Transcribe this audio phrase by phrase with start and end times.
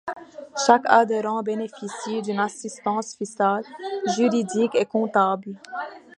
[0.65, 3.63] Chaque adhérent bénéficie d’une assistance fiscale,
[4.15, 5.59] juridique et comptable.